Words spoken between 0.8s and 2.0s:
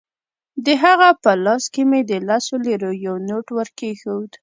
هغه په لاس کې